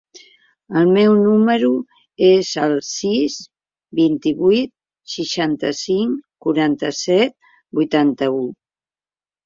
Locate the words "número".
1.25-1.69